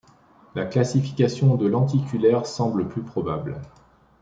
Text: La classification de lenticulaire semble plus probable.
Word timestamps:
La 0.55 0.65
classification 0.65 1.53
de 1.57 1.67
lenticulaire 1.67 2.47
semble 2.47 2.87
plus 2.87 3.03
probable. 3.03 3.61